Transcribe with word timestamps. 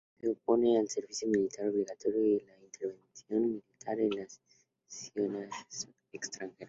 Se 0.19 0.27
opone 0.27 0.79
al 0.79 0.89
servicio 0.89 1.27
militar 1.27 1.67
obligatorio 1.69 2.23
y 2.37 2.43
al 2.57 2.63
intervencionismo 2.63 3.39
militar 3.39 3.99
en 3.99 4.27
naciones 4.89 5.51
extranjeras. 6.11 6.57